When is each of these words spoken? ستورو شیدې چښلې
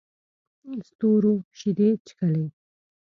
ستورو 0.87 1.33
شیدې 1.57 1.89
چښلې 2.07 2.45